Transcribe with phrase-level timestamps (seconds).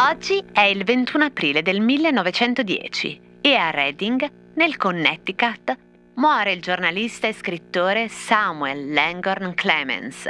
[0.00, 5.76] Oggi è il 21 aprile del 1910 e a Reading, nel Connecticut,
[6.14, 10.26] muore il giornalista e scrittore Samuel Langhorne Clemens.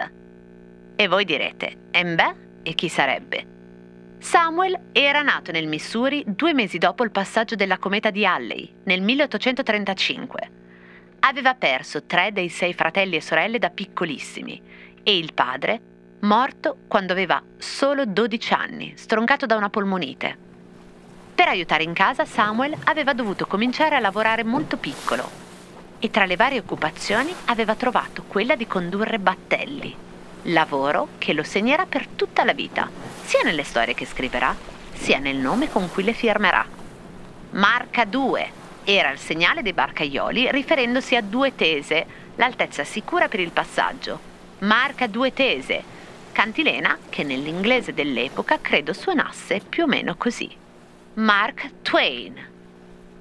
[0.96, 3.56] E voi direte, embè, e chi sarebbe?
[4.18, 9.00] Samuel era nato nel Missouri due mesi dopo il passaggio della cometa di Halley, nel
[9.00, 10.50] 1835.
[11.20, 14.60] Aveva perso tre dei sei fratelli e sorelle da piccolissimi
[15.02, 15.80] e il padre,
[16.20, 20.36] morto quando aveva solo 12 anni, stroncato da una polmonite.
[21.34, 25.46] Per aiutare in casa, Samuel aveva dovuto cominciare a lavorare molto piccolo
[26.00, 29.94] e tra le varie occupazioni aveva trovato quella di condurre battelli,
[30.44, 32.90] lavoro che lo segnerà per tutta la vita,
[33.22, 34.54] sia nelle storie che scriverà,
[34.92, 36.66] sia nel nome con cui le firmerà.
[37.50, 38.50] Marca 2
[38.82, 44.18] era il segnale dei barcaioli riferendosi a due tese, l'altezza sicura per il passaggio.
[44.60, 45.96] Marca 2 tese,
[46.38, 50.48] cantilena che nell'inglese dell'epoca credo suonasse più o meno così.
[51.14, 52.32] Mark Twain,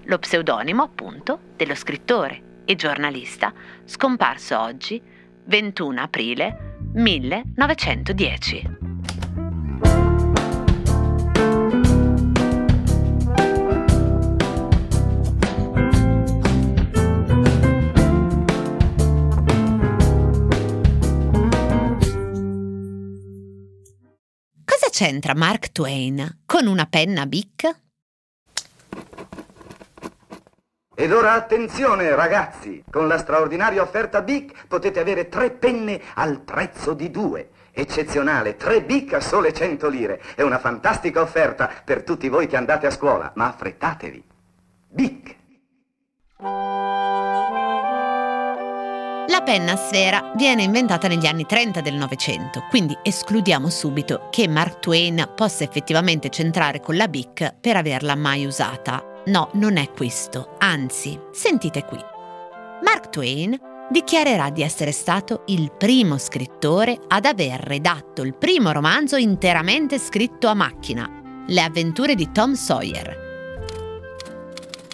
[0.04, 3.52] lo pseudonimo appunto dello scrittore e giornalista
[3.86, 5.02] scomparso oggi,
[5.46, 8.77] 21 aprile 1910.
[24.98, 27.81] C'entra Mark Twain con una penna Bic?
[30.95, 36.95] Ed ora attenzione ragazzi, con la straordinaria offerta BIC potete avere tre penne al prezzo
[36.95, 37.50] di due.
[37.72, 40.20] Eccezionale, tre BIC a sole 100 lire.
[40.34, 44.23] È una fantastica offerta per tutti voi che andate a scuola, ma affrettatevi.
[44.88, 45.36] BIC.
[49.38, 54.48] La penna a sfera viene inventata negli anni 30 del Novecento, quindi escludiamo subito che
[54.48, 59.22] Mark Twain possa effettivamente centrare con la Bic per averla mai usata.
[59.28, 62.00] No, non è questo, anzi, sentite qui.
[62.81, 63.56] Mark Twain
[63.92, 70.47] dichiarerà di essere stato il primo scrittore ad aver redatto il primo romanzo interamente scritto
[70.47, 71.08] a macchina,
[71.46, 73.26] Le avventure di Tom Sawyer.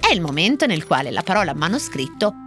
[0.02, 2.43] È il momento nel quale la parola manoscritto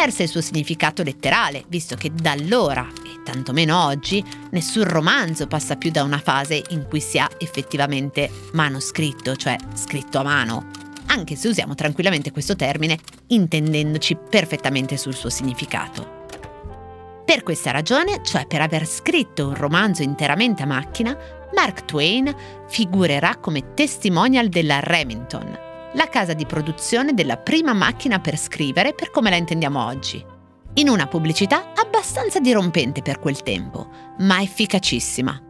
[0.00, 5.76] perse il suo significato letterale, visto che da allora, e tantomeno oggi, nessun romanzo passa
[5.76, 10.70] più da una fase in cui si ha effettivamente manoscritto, cioè scritto a mano,
[11.08, 12.96] anche se usiamo tranquillamente questo termine
[13.26, 16.24] intendendoci perfettamente sul suo significato.
[17.26, 21.14] Per questa ragione, cioè per aver scritto un romanzo interamente a macchina,
[21.54, 22.34] Mark Twain
[22.68, 29.10] figurerà come testimonial della Remington, la casa di produzione della prima macchina per scrivere per
[29.10, 30.24] come la intendiamo oggi.
[30.74, 35.40] In una pubblicità abbastanza dirompente per quel tempo, ma efficacissima.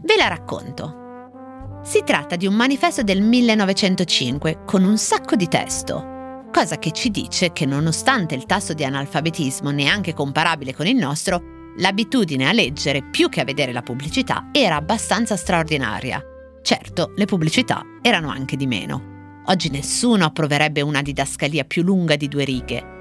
[0.00, 1.80] Ve la racconto.
[1.82, 7.10] Si tratta di un manifesto del 1905 con un sacco di testo, cosa che ci
[7.10, 13.02] dice che nonostante il tasso di analfabetismo neanche comparabile con il nostro, l'abitudine a leggere
[13.02, 16.22] più che a vedere la pubblicità era abbastanza straordinaria.
[16.60, 19.16] Certo, le pubblicità erano anche di meno.
[19.48, 22.96] Oggi nessuno approverebbe una didascalia più lunga di due righe.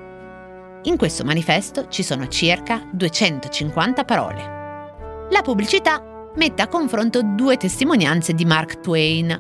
[0.84, 5.28] In questo manifesto ci sono circa 250 parole.
[5.30, 9.38] La pubblicità mette a confronto due testimonianze di Mark Twain.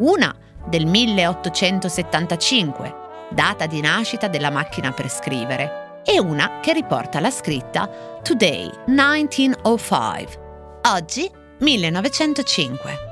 [0.00, 0.36] Una
[0.68, 2.94] del 1875,
[3.30, 10.80] data di nascita della macchina per scrivere, e una che riporta la scritta Today 1905,
[10.82, 13.09] oggi 1905.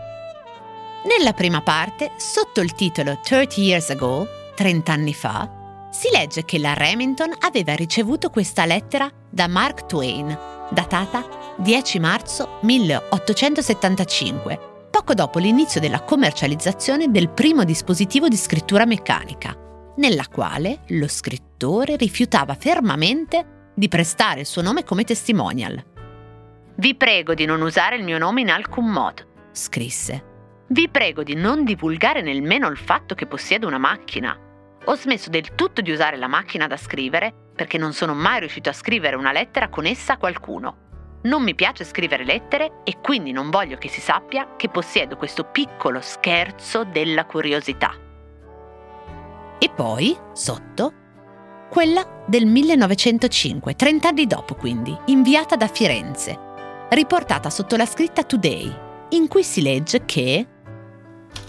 [1.04, 4.26] Nella prima parte, sotto il titolo 30 Years Ago,
[4.56, 10.36] 30 anni fa, si legge che la Remington aveva ricevuto questa lettera da Mark Twain,
[10.70, 19.56] datata 10 marzo 1875, poco dopo l'inizio della commercializzazione del primo dispositivo di scrittura meccanica,
[19.96, 25.80] nella quale lo scrittore rifiutava fermamente di prestare il suo nome come testimonial.
[26.74, 29.22] Vi prego di non usare il mio nome in alcun modo,
[29.52, 30.27] scrisse.
[30.68, 34.36] Vi prego di non divulgare nemmeno il fatto che possiedo una macchina.
[34.84, 38.68] Ho smesso del tutto di usare la macchina da scrivere perché non sono mai riuscito
[38.68, 40.86] a scrivere una lettera con essa a qualcuno
[41.22, 45.44] non mi piace scrivere lettere e quindi non voglio che si sappia che possiedo questo
[45.44, 47.92] piccolo scherzo della curiosità.
[49.58, 50.92] E poi, sotto,
[51.70, 56.38] quella del 1905, 30 anni dopo quindi, inviata da Firenze,
[56.90, 58.72] riportata sotto la scritta Today,
[59.10, 60.46] in cui si legge che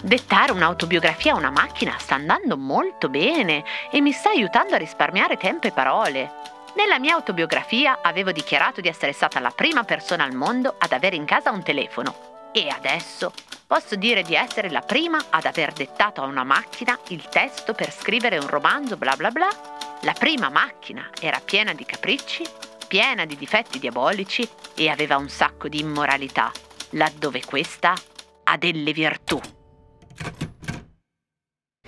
[0.02, 5.36] Dettare un'autobiografia a una macchina sta andando molto bene e mi sta aiutando a risparmiare
[5.36, 6.32] tempo e parole.
[6.76, 11.16] Nella mia autobiografia avevo dichiarato di essere stata la prima persona al mondo ad avere
[11.16, 13.32] in casa un telefono e adesso
[13.66, 17.92] posso dire di essere la prima ad aver dettato a una macchina il testo per
[17.92, 19.48] scrivere un romanzo bla bla bla.
[20.02, 22.44] La prima macchina era piena di capricci,
[22.88, 26.50] piena di difetti diabolici e aveva un sacco di immoralità,
[26.90, 27.94] laddove questa
[28.44, 29.40] ha delle virtù.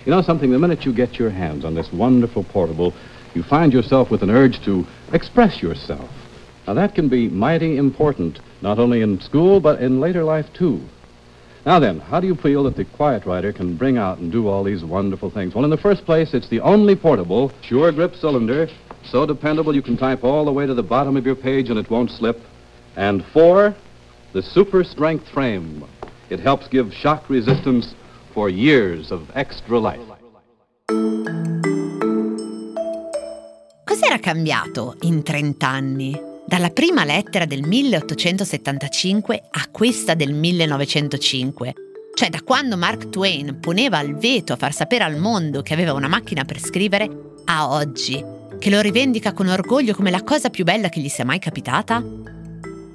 [0.05, 2.93] You know something, the minute you get your hands on this wonderful portable,
[3.33, 6.09] you find yourself with an urge to express yourself.
[6.67, 10.81] Now that can be mighty important, not only in school, but in later life too.
[11.65, 14.49] Now then, how do you feel that the Quiet Writer can bring out and do
[14.49, 15.55] all these wonderful things?
[15.55, 18.67] Well, in the first place, it's the only portable, sure grip cylinder,
[19.05, 21.79] so dependable you can type all the way to the bottom of your page and
[21.79, 22.41] it won't slip.
[22.97, 23.73] And four,
[24.33, 25.85] the super strength frame.
[26.29, 27.95] It helps give shock resistance
[28.33, 30.21] for years of extra life.
[33.85, 36.19] Cos'era cambiato in 30 anni?
[36.45, 41.73] Dalla prima lettera del 1875 a questa del 1905.
[42.15, 45.93] Cioè da quando Mark Twain poneva il veto a far sapere al mondo che aveva
[45.93, 47.09] una macchina per scrivere,
[47.45, 48.23] a oggi,
[48.59, 52.03] che lo rivendica con orgoglio come la cosa più bella che gli sia mai capitata?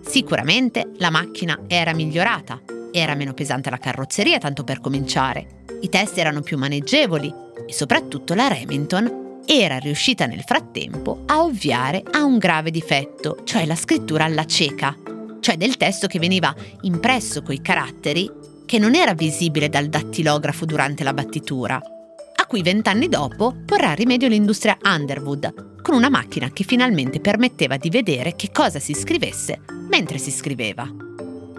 [0.04, 2.60] Sicuramente la macchina era migliorata,
[2.98, 7.32] era meno pesante la carrozzeria tanto per cominciare, i testi erano più maneggevoli
[7.66, 13.64] e soprattutto la Remington era riuscita nel frattempo a ovviare a un grave difetto, cioè
[13.64, 14.94] la scrittura alla cieca,
[15.40, 18.30] cioè del testo che veniva impresso coi caratteri
[18.66, 24.28] che non era visibile dal dattilografo durante la battitura, a cui vent'anni dopo porrà rimedio
[24.28, 30.18] l'industria Underwood, con una macchina che finalmente permetteva di vedere che cosa si scrivesse mentre
[30.18, 30.86] si scriveva.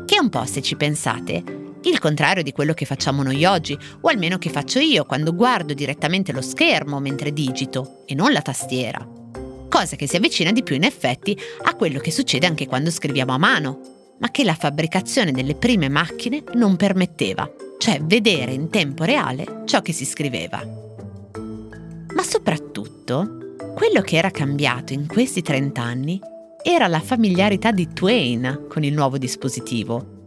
[0.10, 1.44] Che un po', se ci pensate,
[1.84, 5.76] il contrario di quello che facciamo noi oggi, o almeno che faccio io quando guardo
[5.76, 9.08] direttamente lo schermo mentre digito e non la tastiera.
[9.70, 13.34] Cosa che si avvicina di più in effetti a quello che succede anche quando scriviamo
[13.34, 17.48] a mano, ma che la fabbricazione delle prime macchine non permetteva,
[17.78, 20.60] cioè vedere in tempo reale ciò che si scriveva.
[22.16, 26.20] Ma soprattutto, quello che era cambiato in questi 30 anni
[26.64, 30.18] era la familiarità di Twain con il nuovo dispositivo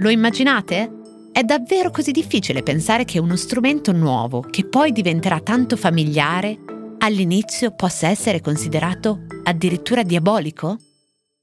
[0.00, 0.90] lo immaginate?
[1.30, 6.58] È davvero così difficile pensare che uno strumento nuovo, che poi diventerà tanto familiare,
[7.00, 10.78] all'inizio possa essere considerato addirittura diabolico?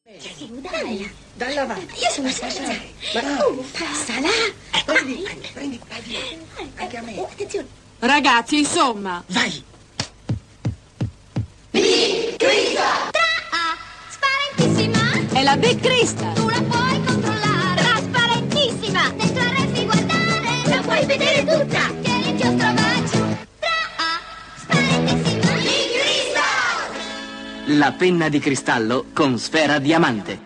[0.03, 1.99] Dai, dai avanti.
[2.01, 2.63] Io sono Sasha.
[2.63, 4.81] Ma no, passa là.
[4.85, 7.19] Prendi, prendi, prendi, vai Anche a me.
[7.19, 7.67] Attenzione.
[7.99, 9.23] Ragazzi, insomma.
[9.27, 9.63] Vai.
[15.47, 16.33] La Big Crystal!
[16.33, 17.81] Tu la puoi controllare!
[17.81, 19.09] Trasparentissima!
[19.15, 20.75] Dentro la resti guardare!
[20.75, 21.89] La puoi vedere tutta!
[22.51, 23.23] Bacio!
[23.95, 24.19] Ah,
[24.57, 25.53] spaventissima!
[25.53, 27.77] Big Crystal!
[27.77, 30.39] La penna di cristallo con sfera diamante.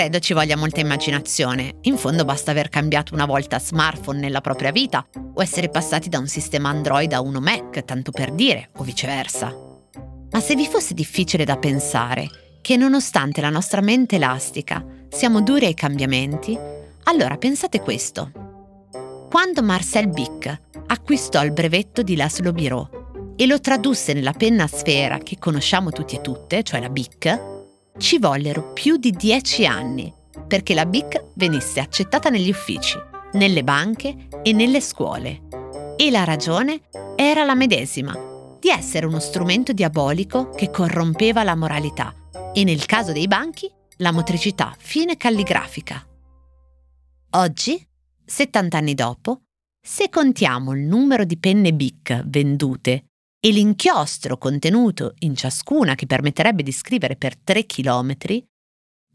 [0.00, 4.70] Credo ci voglia molta immaginazione, in fondo basta aver cambiato una volta smartphone nella propria
[4.70, 8.82] vita o essere passati da un sistema Android a uno Mac, tanto per dire, o
[8.82, 9.54] viceversa.
[10.30, 12.30] Ma se vi fosse difficile da pensare
[12.62, 16.58] che nonostante la nostra mente elastica siamo duri ai cambiamenti,
[17.04, 18.32] allora pensate questo.
[19.28, 25.18] Quando Marcel Bic acquistò il brevetto di Laszlo Biro e lo tradusse nella penna sfera
[25.18, 27.58] che conosciamo tutti e tutte, cioè la Bic,
[28.00, 30.12] ci vollero più di dieci anni
[30.46, 32.98] perché la BIC venisse accettata negli uffici,
[33.34, 35.42] nelle banche e nelle scuole.
[35.96, 36.80] E la ragione
[37.14, 38.16] era la medesima,
[38.58, 42.12] di essere uno strumento diabolico che corrompeva la moralità
[42.52, 46.04] e nel caso dei banchi la motricità fine calligrafica.
[47.32, 47.86] Oggi,
[48.24, 49.42] 70 anni dopo,
[49.80, 53.09] se contiamo il numero di penne BIC vendute
[53.40, 58.46] e l'inchiostro contenuto in ciascuna che permetterebbe di scrivere per 3 chilometri,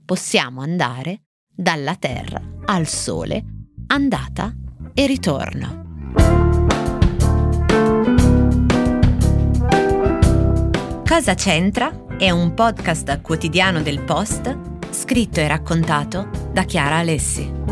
[0.04, 3.44] possiamo andare dalla Terra al Sole,
[3.88, 4.54] andata
[4.96, 5.84] e ritorno.
[11.06, 12.18] Cosa c'entra?
[12.18, 14.58] È un podcast quotidiano del Post,
[14.90, 17.65] scritto e raccontato da Chiara Alessi.